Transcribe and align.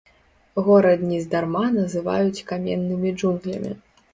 Горад 0.67 1.03
нездарма 1.11 1.63
называюць 1.77 2.43
каменнымі 2.53 3.09
джунглямі. 3.19 3.71